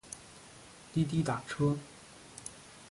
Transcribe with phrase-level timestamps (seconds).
[0.91, 1.77] 滴滴打车